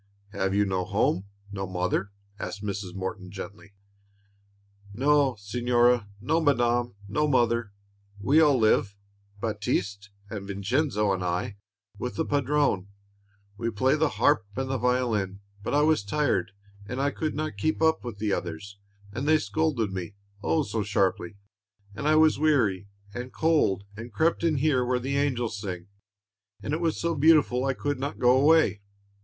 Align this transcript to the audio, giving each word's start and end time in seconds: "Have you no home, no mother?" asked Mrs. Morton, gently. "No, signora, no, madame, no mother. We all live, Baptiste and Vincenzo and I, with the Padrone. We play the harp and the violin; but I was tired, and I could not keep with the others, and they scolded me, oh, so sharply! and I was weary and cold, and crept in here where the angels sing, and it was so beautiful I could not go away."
"Have 0.31 0.55
you 0.55 0.65
no 0.65 0.83
home, 0.83 1.25
no 1.51 1.67
mother?" 1.67 2.09
asked 2.39 2.63
Mrs. 2.63 2.95
Morton, 2.95 3.29
gently. 3.29 3.75
"No, 4.95 5.35
signora, 5.37 6.09
no, 6.19 6.41
madame, 6.41 6.95
no 7.07 7.27
mother. 7.27 7.71
We 8.19 8.41
all 8.41 8.57
live, 8.57 8.95
Baptiste 9.41 10.09
and 10.27 10.47
Vincenzo 10.47 11.11
and 11.13 11.23
I, 11.23 11.57
with 11.99 12.15
the 12.15 12.25
Padrone. 12.25 12.87
We 13.57 13.69
play 13.69 13.95
the 13.95 14.09
harp 14.17 14.47
and 14.55 14.71
the 14.71 14.79
violin; 14.79 15.41
but 15.61 15.75
I 15.75 15.83
was 15.83 16.03
tired, 16.03 16.49
and 16.87 16.99
I 16.99 17.11
could 17.11 17.35
not 17.35 17.55
keep 17.57 17.79
with 18.01 18.17
the 18.17 18.33
others, 18.33 18.79
and 19.13 19.27
they 19.27 19.37
scolded 19.37 19.91
me, 19.93 20.15
oh, 20.41 20.63
so 20.63 20.81
sharply! 20.81 21.37
and 21.93 22.07
I 22.07 22.15
was 22.15 22.39
weary 22.39 22.87
and 23.13 23.31
cold, 23.31 23.83
and 23.95 24.11
crept 24.11 24.43
in 24.43 24.55
here 24.55 24.83
where 24.83 24.97
the 24.97 25.17
angels 25.17 25.59
sing, 25.61 25.89
and 26.63 26.73
it 26.73 26.81
was 26.81 26.99
so 26.99 27.13
beautiful 27.13 27.65
I 27.65 27.75
could 27.75 27.99
not 27.99 28.17
go 28.17 28.35
away." 28.35 28.81